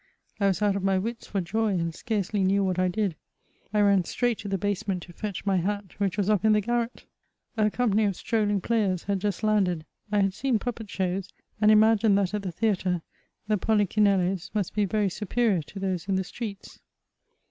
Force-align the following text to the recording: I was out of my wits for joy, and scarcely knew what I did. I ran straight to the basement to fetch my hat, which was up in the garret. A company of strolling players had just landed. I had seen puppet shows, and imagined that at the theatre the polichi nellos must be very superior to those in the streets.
I 0.39 0.47
was 0.47 0.63
out 0.63 0.75
of 0.75 0.83
my 0.83 0.97
wits 0.97 1.27
for 1.27 1.41
joy, 1.41 1.73
and 1.75 1.93
scarcely 1.93 2.43
knew 2.43 2.63
what 2.63 2.79
I 2.79 2.87
did. 2.87 3.15
I 3.71 3.81
ran 3.81 4.03
straight 4.03 4.39
to 4.39 4.47
the 4.47 4.57
basement 4.57 5.03
to 5.03 5.13
fetch 5.13 5.45
my 5.45 5.57
hat, 5.57 5.99
which 5.99 6.17
was 6.17 6.27
up 6.27 6.43
in 6.43 6.53
the 6.53 6.59
garret. 6.61 7.05
A 7.55 7.69
company 7.69 8.05
of 8.05 8.15
strolling 8.15 8.61
players 8.61 9.03
had 9.03 9.19
just 9.19 9.43
landed. 9.43 9.85
I 10.11 10.21
had 10.21 10.33
seen 10.33 10.57
puppet 10.57 10.89
shows, 10.89 11.29
and 11.61 11.69
imagined 11.69 12.17
that 12.17 12.33
at 12.33 12.41
the 12.41 12.51
theatre 12.51 13.03
the 13.47 13.59
polichi 13.59 14.01
nellos 14.01 14.49
must 14.55 14.73
be 14.73 14.85
very 14.85 15.07
superior 15.11 15.61
to 15.61 15.77
those 15.77 16.07
in 16.09 16.15
the 16.15 16.23
streets. 16.23 16.79